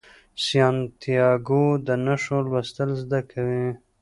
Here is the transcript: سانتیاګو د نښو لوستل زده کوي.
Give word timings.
سانتیاګو 0.45 1.63
د 1.85 1.87
نښو 2.05 2.37
لوستل 2.45 2.89
زده 3.01 3.19
کوي. 3.31 3.67